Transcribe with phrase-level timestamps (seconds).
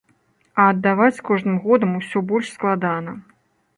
[0.61, 3.11] А аддаваць з кожным годам усё больш складана.